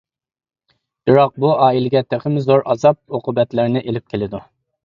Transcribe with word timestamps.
بىراق، 1.09 1.35
بۇ 1.43 1.51
ئائىلىگە 1.65 2.03
تېخىمۇ 2.13 2.43
زور 2.47 2.65
ئازاب-ئوقۇبەتلەرنى 2.75 3.85
ئېلىپ 3.87 4.13
كېلىدۇ. 4.17 4.43